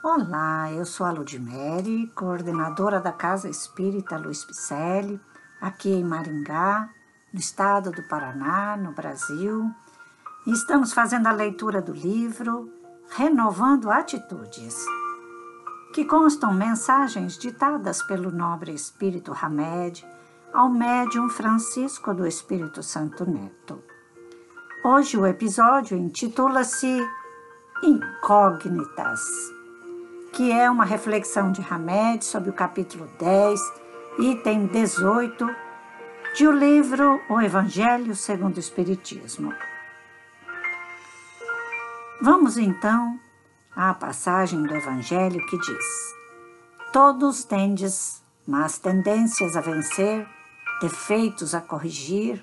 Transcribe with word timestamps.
Olá, 0.00 0.70
eu 0.72 0.86
sou 0.86 1.04
a 1.04 1.10
Ludmere, 1.10 2.06
coordenadora 2.14 3.00
da 3.00 3.10
Casa 3.10 3.48
Espírita 3.48 4.16
Luiz 4.16 4.44
Picelli, 4.44 5.20
aqui 5.60 5.90
em 5.90 6.04
Maringá, 6.04 6.88
no 7.32 7.40
estado 7.40 7.90
do 7.90 8.04
Paraná, 8.04 8.76
no 8.76 8.92
Brasil. 8.92 9.68
Estamos 10.46 10.92
fazendo 10.92 11.26
a 11.26 11.32
leitura 11.32 11.82
do 11.82 11.92
livro 11.92 12.72
Renovando 13.10 13.90
Atitudes, 13.90 14.76
que 15.92 16.04
constam 16.04 16.54
mensagens 16.54 17.36
ditadas 17.36 18.00
pelo 18.00 18.30
nobre 18.30 18.72
espírito 18.72 19.32
Hamed 19.32 20.06
ao 20.52 20.68
médium 20.68 21.28
Francisco 21.28 22.14
do 22.14 22.24
Espírito 22.24 22.84
Santo 22.84 23.28
Neto. 23.28 23.82
Hoje 24.84 25.18
o 25.18 25.26
episódio 25.26 25.98
intitula-se 25.98 27.04
Incógnitas 27.82 29.57
que 30.38 30.52
é 30.52 30.70
uma 30.70 30.84
reflexão 30.84 31.50
de 31.50 31.60
Hamed 31.68 32.24
sobre 32.24 32.48
o 32.48 32.52
capítulo 32.52 33.08
10, 33.18 33.60
item 34.20 34.66
18, 34.68 35.50
de 36.36 36.46
o 36.46 36.52
livro 36.52 37.20
O 37.28 37.40
Evangelho 37.40 38.14
segundo 38.14 38.56
o 38.56 38.60
Espiritismo. 38.60 39.52
Vamos 42.22 42.56
então 42.56 43.18
à 43.74 43.92
passagem 43.92 44.62
do 44.62 44.72
Evangelho 44.72 45.44
que 45.46 45.58
diz: 45.58 46.14
Todos 46.92 47.42
tendes 47.42 48.22
más 48.46 48.78
tendências 48.78 49.56
a 49.56 49.60
vencer, 49.60 50.24
defeitos 50.80 51.52
a 51.52 51.60
corrigir, 51.60 52.40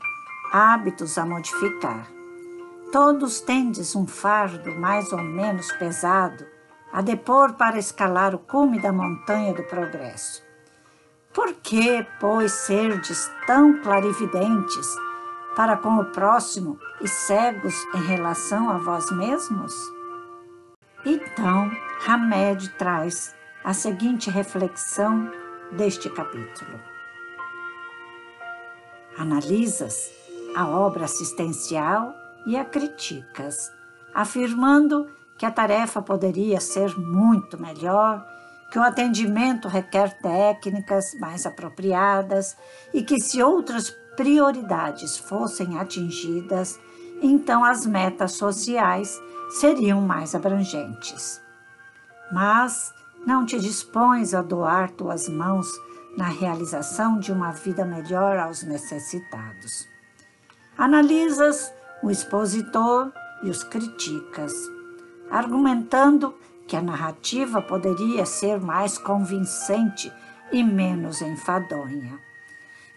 hábitos 0.51 1.17
a 1.17 1.25
modificar. 1.25 2.05
Todos 2.91 3.39
tendes 3.39 3.95
um 3.95 4.05
fardo 4.05 4.75
mais 4.75 5.13
ou 5.13 5.21
menos 5.21 5.71
pesado 5.77 6.54
a 6.95 7.01
depor 7.01 7.55
para 7.55 7.77
escalar 7.77 8.33
o 8.33 8.39
cume 8.39 8.79
da 8.79 8.89
montanha 8.89 9.53
do 9.53 9.63
progresso. 9.63 10.41
Por 11.33 11.51
que, 11.55 12.07
pois, 12.21 12.53
serdes 12.53 13.29
tão 13.45 13.81
clarividentes 13.81 14.87
para 15.57 15.75
com 15.75 15.97
o 15.97 16.05
próximo 16.05 16.79
e 17.01 17.07
cegos 17.09 17.75
em 17.95 18.01
relação 18.07 18.69
a 18.69 18.77
vós 18.77 19.11
mesmos? 19.11 19.73
Então, 21.05 21.69
Hamed 22.07 22.69
traz 22.77 23.35
a 23.61 23.73
seguinte 23.73 24.29
reflexão 24.29 25.29
deste 25.73 26.09
capítulo. 26.09 26.79
Analisas 29.17 30.13
a 30.55 30.65
obra 30.65 31.03
assistencial 31.03 32.15
e 32.47 32.55
a 32.55 32.63
criticas, 32.63 33.69
afirmando 34.13 35.09
que 35.37 35.45
a 35.45 35.51
tarefa 35.51 36.01
poderia 36.01 36.59
ser 36.59 36.97
muito 36.97 37.61
melhor, 37.61 38.25
que 38.71 38.79
o 38.79 38.83
atendimento 38.83 39.67
requer 39.67 40.17
técnicas 40.19 41.13
mais 41.19 41.45
apropriadas 41.45 42.57
e 42.93 43.03
que, 43.03 43.19
se 43.19 43.41
outras 43.41 43.89
prioridades 44.15 45.17
fossem 45.17 45.77
atingidas, 45.77 46.79
então 47.21 47.63
as 47.63 47.85
metas 47.85 48.33
sociais 48.33 49.19
seriam 49.49 50.01
mais 50.01 50.33
abrangentes. 50.33 51.41
Mas 52.31 52.93
não 53.25 53.45
te 53.45 53.59
dispões 53.59 54.33
a 54.33 54.41
doar 54.41 54.91
tuas 54.91 55.27
mãos 55.29 55.67
na 56.17 56.27
realização 56.27 57.19
de 57.19 57.31
uma 57.31 57.51
vida 57.51 57.83
melhor 57.85 58.37
aos 58.37 58.63
necessitados. 58.63 59.87
Analisas 60.77 61.73
o 62.01 62.11
expositor 62.11 63.11
e 63.43 63.49
os 63.49 63.63
criticas 63.63 64.53
argumentando 65.35 66.33
que 66.65 66.77
a 66.77 66.81
narrativa 66.81 67.61
poderia 67.61 68.25
ser 68.25 68.59
mais 68.59 68.97
convincente 68.97 70.11
e 70.51 70.63
menos 70.63 71.21
enfadonha. 71.21 72.17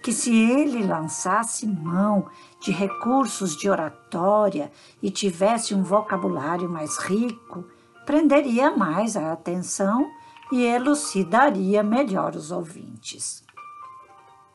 Que 0.00 0.12
se 0.12 0.32
ele 0.32 0.86
lançasse 0.86 1.66
mão 1.66 2.28
de 2.60 2.70
recursos 2.70 3.56
de 3.56 3.68
oratória 3.68 4.70
e 5.02 5.10
tivesse 5.10 5.74
um 5.74 5.82
vocabulário 5.82 6.68
mais 6.68 6.96
rico, 6.98 7.64
prenderia 8.06 8.70
mais 8.70 9.16
a 9.16 9.32
atenção 9.32 10.08
e 10.52 10.64
elucidaria 10.64 11.82
melhor 11.82 12.36
os 12.36 12.52
ouvintes. 12.52 13.44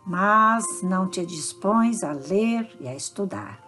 Mas 0.05 0.81
não 0.81 1.07
te 1.07 1.25
dispões 1.25 2.01
a 2.01 2.13
ler 2.13 2.75
e 2.79 2.87
a 2.87 2.95
estudar, 2.95 3.59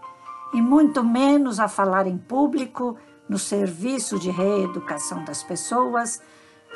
e 0.54 0.62
muito 0.62 1.04
menos 1.04 1.60
a 1.60 1.68
falar 1.68 2.08
em 2.08 2.18
público 2.18 2.98
no 3.28 3.40
serviço 3.40 4.20
de 4.20 4.30
reeducação 4.30 5.24
das 5.24 5.44
pessoas, 5.44 6.22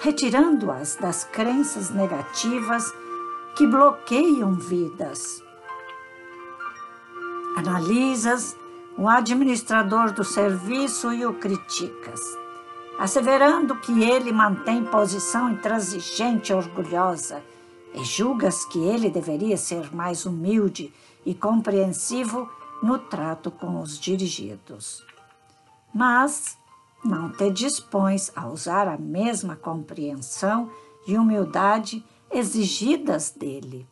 retirando-as 0.02 0.96
das 0.96 1.24
crenças 1.24 1.90
negativas 1.90 2.92
que 3.56 3.68
bloqueiam 3.68 4.54
vidas. 4.54 5.44
Analisas 7.56 8.56
o 8.98 9.08
administrador 9.08 10.12
do 10.12 10.24
serviço 10.24 11.14
e 11.14 11.26
o 11.26 11.34
criticas, 11.34 12.20
asseverando 12.98 13.76
que 13.76 14.04
ele 14.04 14.32
mantém 14.32 14.84
posição 14.84 15.50
intransigente 15.52 16.52
e 16.52 16.56
orgulhosa, 16.56 17.42
e 17.94 18.04
julgas 18.04 18.66
que 18.66 18.80
ele 18.80 19.10
deveria 19.10 19.58
ser 19.58 19.94
mais 19.96 20.26
humilde 20.26 20.94
e 21.26 21.34
compreensivo 21.34 22.50
no 22.84 22.98
trato 23.00 23.50
com 23.50 23.82
os 23.82 24.00
dirigidos 24.00 25.04
mas 25.94 26.58
não 27.04 27.32
te 27.32 27.50
dispões 27.50 28.32
a 28.36 28.48
usar 28.48 28.88
a 28.88 28.98
mesma 28.98 29.56
compreensão 29.56 30.72
e 31.08 31.18
humildade 31.18 32.06
exigidas 32.32 33.32
dele, 33.32 33.88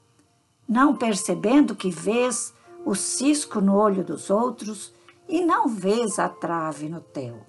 não 0.68 0.96
percebendo 0.96 1.76
que 1.76 1.90
vês 1.90 2.54
o 2.86 2.94
cisco 2.96 3.60
no 3.60 3.76
olho 3.76 4.04
dos 4.04 4.30
outros 4.30 4.94
e 5.28 5.44
não 5.44 5.68
vês 5.68 6.20
a 6.20 6.30
trave 6.30 6.88
no 6.88 7.02
teu. 7.02 7.42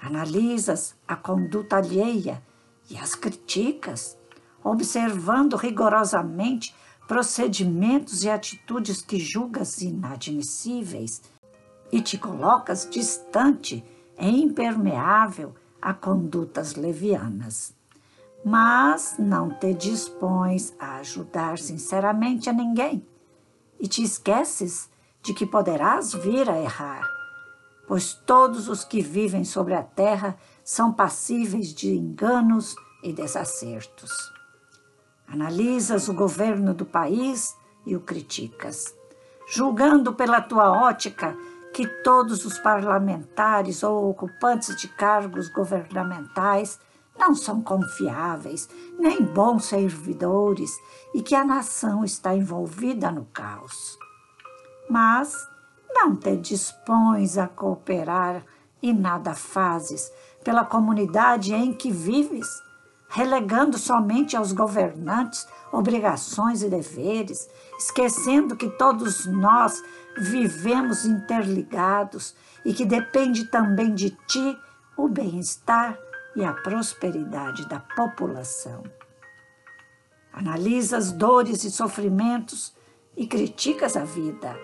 Analisas 0.00 0.94
a 1.08 1.16
conduta 1.16 1.76
alheia 1.76 2.42
e 2.90 2.98
as 2.98 3.14
criticas, 3.14 4.18
observando 4.62 5.56
rigorosamente 5.56 6.74
procedimentos 7.08 8.22
e 8.24 8.30
atitudes 8.30 9.00
que 9.00 9.18
julgas 9.18 9.80
inadmissíveis 9.82 11.22
e 11.94 12.00
te 12.00 12.18
colocas 12.18 12.88
distante 12.90 13.84
e 14.18 14.28
impermeável 14.42 15.54
a 15.80 15.94
condutas 15.94 16.74
levianas. 16.74 17.72
Mas 18.44 19.14
não 19.16 19.48
te 19.48 19.72
dispões 19.72 20.74
a 20.76 20.96
ajudar 20.96 21.56
sinceramente 21.56 22.50
a 22.50 22.52
ninguém 22.52 23.06
e 23.78 23.86
te 23.86 24.02
esqueces 24.02 24.90
de 25.22 25.32
que 25.32 25.46
poderás 25.46 26.12
vir 26.12 26.50
a 26.50 26.60
errar, 26.60 27.08
pois 27.86 28.12
todos 28.12 28.68
os 28.68 28.82
que 28.82 29.00
vivem 29.00 29.44
sobre 29.44 29.74
a 29.74 29.82
terra 29.84 30.36
são 30.64 30.92
passíveis 30.92 31.72
de 31.72 31.94
enganos 31.94 32.74
e 33.04 33.12
desacertos. 33.12 34.10
Analisas 35.28 36.08
o 36.08 36.12
governo 36.12 36.74
do 36.74 36.84
país 36.84 37.56
e 37.86 37.94
o 37.94 38.00
criticas, 38.00 38.92
julgando 39.46 40.12
pela 40.12 40.40
tua 40.40 40.72
ótica 40.72 41.36
que 41.74 41.88
todos 41.88 42.44
os 42.44 42.56
parlamentares 42.56 43.82
ou 43.82 44.08
ocupantes 44.08 44.76
de 44.76 44.86
cargos 44.86 45.48
governamentais 45.48 46.78
não 47.18 47.34
são 47.34 47.60
confiáveis, 47.60 48.68
nem 48.96 49.20
bons 49.20 49.64
servidores 49.64 50.70
e 51.12 51.20
que 51.20 51.34
a 51.34 51.44
nação 51.44 52.04
está 52.04 52.32
envolvida 52.32 53.10
no 53.10 53.24
caos. 53.24 53.98
Mas 54.88 55.34
não 55.92 56.14
te 56.14 56.36
dispões 56.36 57.36
a 57.36 57.48
cooperar 57.48 58.44
e 58.80 58.92
nada 58.92 59.34
fazes 59.34 60.12
pela 60.44 60.64
comunidade 60.64 61.52
em 61.52 61.72
que 61.72 61.90
vives, 61.90 62.46
relegando 63.08 63.78
somente 63.78 64.36
aos 64.36 64.52
governantes 64.52 65.44
obrigações 65.72 66.62
e 66.62 66.68
deveres, 66.68 67.48
esquecendo 67.76 68.54
que 68.54 68.68
todos 68.70 69.26
nós 69.26 69.82
vivemos 70.16 71.04
interligados 71.04 72.34
e 72.64 72.72
que 72.72 72.84
depende 72.84 73.44
também 73.44 73.94
de 73.94 74.10
ti 74.10 74.58
o 74.96 75.08
bem-estar 75.08 75.98
e 76.36 76.44
a 76.44 76.52
prosperidade 76.52 77.68
da 77.68 77.80
população. 77.80 78.82
Analisa 80.32 80.96
as 80.96 81.12
dores 81.12 81.62
e 81.64 81.70
sofrimentos 81.70 82.74
e 83.16 83.26
criticas 83.26 83.96
a 83.96 84.04
vida, 84.04 84.56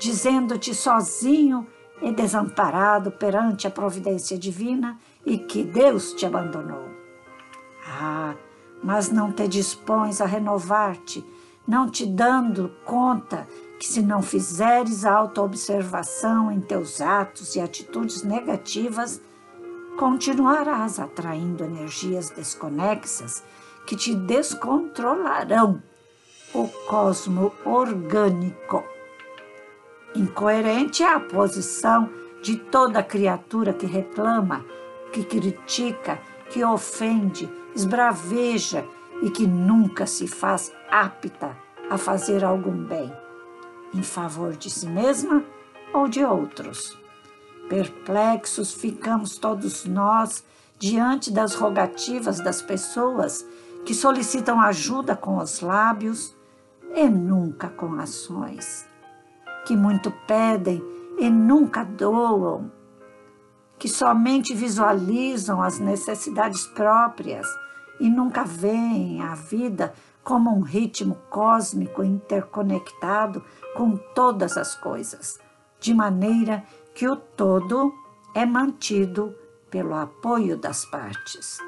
dizendo-te 0.00 0.74
sozinho 0.74 1.66
e 2.00 2.12
desamparado 2.12 3.10
perante 3.10 3.66
a 3.66 3.70
providência 3.70 4.38
divina 4.38 4.98
e 5.26 5.36
que 5.36 5.64
Deus 5.64 6.12
te 6.14 6.24
abandonou. 6.24 6.88
Ah, 7.86 8.34
mas 8.82 9.10
não 9.10 9.32
te 9.32 9.46
dispões 9.48 10.20
a 10.20 10.26
renovar-te, 10.26 11.24
não 11.66 11.90
te 11.90 12.06
dando 12.06 12.74
conta 12.84 13.46
que 13.80 13.88
se 13.88 14.02
não 14.02 14.20
fizeres 14.20 15.06
autoobservação 15.06 16.52
em 16.52 16.60
teus 16.60 17.00
atos 17.00 17.56
e 17.56 17.60
atitudes 17.60 18.22
negativas, 18.22 19.18
continuarás 19.98 21.00
atraindo 21.00 21.64
energias 21.64 22.28
desconexas 22.28 23.42
que 23.86 23.96
te 23.96 24.14
descontrolarão 24.14 25.82
o 26.52 26.68
cosmo 26.86 27.54
orgânico. 27.64 28.84
Incoerente 30.14 31.02
é 31.02 31.14
a 31.14 31.18
posição 31.18 32.10
de 32.42 32.56
toda 32.56 33.02
criatura 33.02 33.72
que 33.72 33.86
reclama, 33.86 34.62
que 35.10 35.24
critica, 35.24 36.20
que 36.50 36.62
ofende, 36.62 37.48
esbraveja 37.74 38.84
e 39.22 39.30
que 39.30 39.46
nunca 39.46 40.06
se 40.06 40.28
faz 40.28 40.70
apta 40.90 41.56
a 41.88 41.96
fazer 41.96 42.44
algum 42.44 42.84
bem, 42.84 43.10
em 43.94 44.02
favor 44.02 44.56
de 44.56 44.70
si 44.70 44.86
mesma 44.86 45.44
ou 45.92 46.08
de 46.08 46.24
outros. 46.24 46.98
Perplexos 47.68 48.72
ficamos 48.72 49.38
todos 49.38 49.84
nós 49.84 50.44
diante 50.78 51.30
das 51.30 51.54
rogativas 51.54 52.40
das 52.40 52.62
pessoas 52.62 53.46
que 53.84 53.94
solicitam 53.94 54.60
ajuda 54.60 55.14
com 55.14 55.38
os 55.38 55.60
lábios 55.60 56.34
e 56.94 57.08
nunca 57.08 57.68
com 57.68 57.94
ações, 57.94 58.88
que 59.66 59.76
muito 59.76 60.10
pedem 60.26 60.82
e 61.18 61.30
nunca 61.30 61.84
doam, 61.84 62.70
que 63.78 63.88
somente 63.88 64.54
visualizam 64.54 65.62
as 65.62 65.78
necessidades 65.78 66.66
próprias 66.66 67.46
e 68.00 68.08
nunca 68.08 68.42
veem 68.44 69.22
a 69.22 69.34
vida 69.34 69.92
como 70.30 70.56
um 70.56 70.60
ritmo 70.60 71.16
cósmico 71.28 72.04
interconectado 72.04 73.44
com 73.74 73.96
todas 73.96 74.56
as 74.56 74.76
coisas, 74.76 75.40
de 75.80 75.92
maneira 75.92 76.62
que 76.94 77.08
o 77.08 77.16
todo 77.16 77.92
é 78.32 78.46
mantido 78.46 79.34
pelo 79.68 79.92
apoio 79.92 80.56
das 80.56 80.84
partes. 80.84 81.58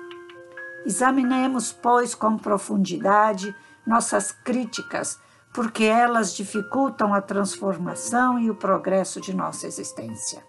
Examinemos, 0.87 1.73
pois, 1.73 2.14
com 2.14 2.38
profundidade 2.38 3.53
nossas 3.85 4.31
críticas, 4.31 5.19
porque 5.53 5.82
elas 5.82 6.32
dificultam 6.32 7.12
a 7.12 7.20
transformação 7.20 8.38
e 8.38 8.49
o 8.49 8.55
progresso 8.55 9.20
de 9.20 9.35
nossa 9.35 9.67
existência. 9.67 10.41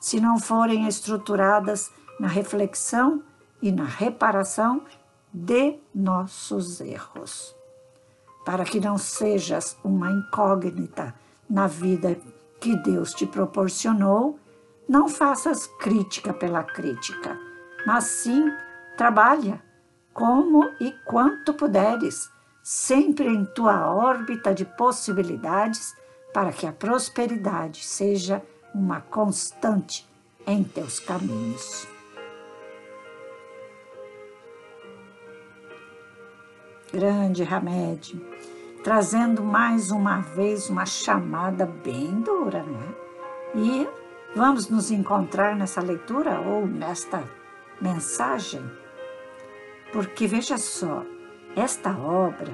Se 0.00 0.18
não 0.18 0.38
forem 0.38 0.88
estruturadas 0.88 1.90
na 2.18 2.28
reflexão 2.28 3.22
e 3.60 3.70
na 3.70 3.84
reparação 3.84 4.86
de 5.32 5.78
nossos 5.94 6.80
erros. 6.80 7.56
Para 8.44 8.64
que 8.64 8.80
não 8.80 8.98
sejas 8.98 9.76
uma 9.84 10.10
incógnita 10.10 11.14
na 11.48 11.66
vida 11.66 12.16
que 12.60 12.76
Deus 12.76 13.12
te 13.14 13.26
proporcionou, 13.26 14.38
não 14.88 15.08
faças 15.08 15.66
crítica 15.80 16.34
pela 16.34 16.62
crítica, 16.62 17.38
mas 17.86 18.04
sim 18.04 18.52
trabalha 18.96 19.62
como 20.12 20.64
e 20.80 20.92
quanto 21.04 21.54
puderes, 21.54 22.30
sempre 22.62 23.26
em 23.26 23.44
tua 23.44 23.90
órbita 23.92 24.54
de 24.54 24.64
possibilidades, 24.64 25.94
para 26.32 26.52
que 26.52 26.66
a 26.66 26.72
prosperidade 26.72 27.84
seja 27.84 28.42
uma 28.74 29.00
constante 29.00 30.08
em 30.46 30.62
teus 30.64 30.98
caminhos. 30.98 31.91
Grande 36.92 37.42
remédio, 37.42 38.20
trazendo 38.84 39.42
mais 39.42 39.90
uma 39.90 40.20
vez 40.20 40.68
uma 40.68 40.84
chamada 40.84 41.64
bem 41.64 42.20
dura, 42.20 42.62
né? 42.62 42.94
E 43.54 43.88
vamos 44.36 44.68
nos 44.68 44.90
encontrar 44.90 45.56
nessa 45.56 45.80
leitura 45.80 46.38
ou 46.38 46.66
nesta 46.66 47.24
mensagem, 47.80 48.62
porque 49.90 50.26
veja 50.26 50.58
só, 50.58 51.02
esta 51.56 51.96
obra, 51.96 52.52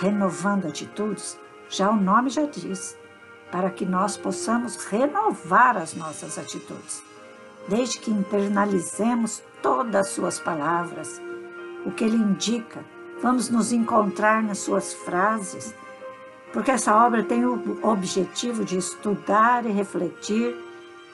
Renovando 0.00 0.66
Atitudes, 0.66 1.38
já 1.68 1.90
o 1.90 1.96
nome 1.96 2.30
já 2.30 2.46
diz, 2.46 2.96
para 3.52 3.68
que 3.68 3.84
nós 3.84 4.16
possamos 4.16 4.76
renovar 4.86 5.76
as 5.76 5.92
nossas 5.92 6.38
atitudes, 6.38 7.02
desde 7.68 7.98
que 7.98 8.10
internalizemos 8.10 9.42
todas 9.62 10.06
as 10.06 10.06
suas 10.14 10.40
palavras, 10.40 11.20
o 11.84 11.90
que 11.90 12.04
ele 12.04 12.16
indica, 12.16 12.82
vamos 13.22 13.48
nos 13.50 13.72
encontrar 13.72 14.42
nas 14.42 14.58
suas 14.58 14.94
frases, 14.94 15.74
porque 16.52 16.70
essa 16.70 16.94
obra 17.06 17.22
tem 17.22 17.44
o 17.44 17.78
objetivo 17.82 18.64
de 18.64 18.76
estudar 18.76 19.64
e 19.66 19.70
refletir 19.70 20.56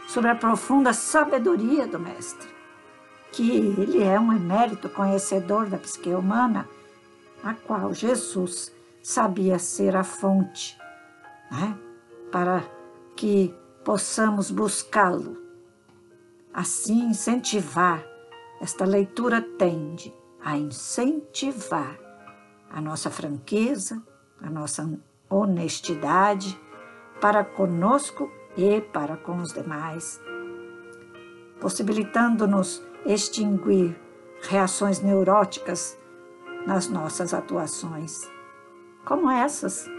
sobre 0.09 0.31
a 0.31 0.35
profunda 0.35 0.93
sabedoria 0.93 1.87
do 1.87 1.99
Mestre, 1.99 2.49
que 3.33 3.51
ele 3.79 4.03
é 4.03 4.19
um 4.19 4.33
emérito 4.33 4.89
conhecedor 4.89 5.67
da 5.67 5.77
psique 5.77 6.11
humana 6.11 6.69
a 7.43 7.55
qual 7.55 7.93
Jesus 7.93 8.73
sabia 9.03 9.59
ser 9.59 9.95
a 9.95 10.03
fonte, 10.03 10.77
né? 11.51 11.77
para 12.33 12.65
que 13.15 13.55
possamos 13.85 14.51
buscá-lo. 14.51 15.37
Assim, 16.53 17.11
incentivar, 17.11 18.05
esta 18.61 18.85
leitura 18.85 19.43
tende 19.43 20.13
a 20.47 20.57
incentivar 20.57 21.99
a 22.71 22.81
nossa 22.81 23.11
franqueza, 23.11 24.01
a 24.41 24.49
nossa 24.49 24.89
honestidade 25.29 26.57
para 27.21 27.45
conosco 27.45 28.31
e 28.57 28.81
para 28.81 29.17
com 29.17 29.39
os 29.39 29.53
demais, 29.53 30.21
possibilitando-nos 31.61 32.81
extinguir 33.05 34.01
reações 34.41 35.01
neuróticas 35.01 35.99
nas 36.65 36.89
nossas 36.89 37.35
atuações, 37.35 38.31
como 39.05 39.29
essas 39.29 39.91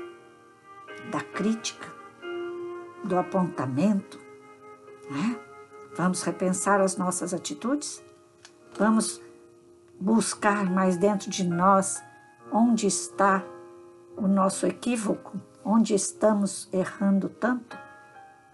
da 1.12 1.20
crítica, 1.20 1.94
do 3.04 3.18
apontamento. 3.18 4.18
Né? 5.12 5.38
Vamos 5.94 6.24
repensar 6.24 6.80
as 6.80 6.96
nossas 6.96 7.34
atitudes? 7.34 8.02
Vamos 8.78 9.27
buscar 10.00 10.70
mais 10.70 10.98
dentro 10.98 11.30
de 11.30 11.44
nós 11.44 12.04
onde 12.52 12.88
está 12.88 13.44
o 14.16 14.28
nosso 14.28 14.66
equívoco, 14.66 15.40
onde 15.64 15.94
estamos 15.94 16.70
errando 16.72 17.30
tanto? 17.30 17.78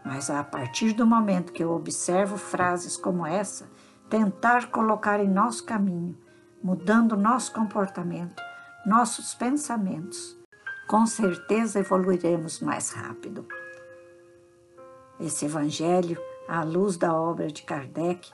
Mas 0.04 0.30
a 0.30 0.44
partir 0.44 0.94
do 0.94 1.06
momento 1.06 1.54
que 1.54 1.64
eu 1.64 1.72
observo 1.72 2.38
frases 2.38 2.98
como 2.98 3.26
essa, 3.26 3.70
tentar 4.10 4.70
colocar 4.70 5.20
em 5.20 5.30
nosso 5.30 5.64
caminho 5.64 6.18
mudando 6.64 7.18
nosso 7.18 7.52
comportamento, 7.52 8.42
nossos 8.86 9.36
pensamentos, 9.36 10.38
com 10.88 11.06
certeza 11.06 11.80
evoluiremos 11.80 12.62
mais 12.62 12.92
rápido. 12.92 13.46
Esse 15.20 15.46
Evangelho, 15.46 16.18
à 16.48 16.64
luz 16.64 16.96
da 16.96 17.14
obra 17.14 17.48
de 17.48 17.64
Kardec, 17.64 18.32